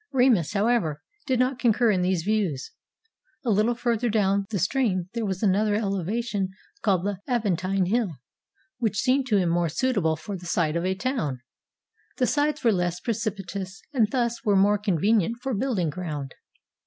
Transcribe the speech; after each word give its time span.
Remus, 0.11 0.53
however, 0.53 1.03
did 1.27 1.37
not 1.37 1.59
concur 1.59 1.91
in 1.91 2.01
these 2.01 2.23
views. 2.23 2.71
A 3.45 3.51
little 3.51 3.75
farther 3.75 4.09
down 4.09 4.47
the 4.49 4.57
stream 4.57 5.09
there 5.13 5.27
was 5.27 5.43
another 5.43 5.77
eleva 5.77 6.23
tion 6.25 6.49
called 6.81 7.05
the 7.05 7.19
Aventine 7.27 7.85
Hill, 7.85 8.15
which 8.79 8.97
seemed 8.97 9.27
to 9.27 9.37
him 9.37 9.49
more 9.49 9.69
suitable 9.69 10.15
for 10.15 10.35
the 10.35 10.47
site 10.47 10.75
of 10.75 10.87
a 10.87 10.95
town. 10.95 11.43
The 12.17 12.25
sides 12.25 12.63
were 12.63 12.73
less 12.73 12.99
pre 12.99 13.13
cipitous, 13.13 13.79
and 13.93 14.09
thus 14.09 14.43
were 14.43 14.55
more 14.55 14.79
convenient 14.79 15.37
for 15.39 15.53
building 15.53 15.91
ground. 15.91 16.33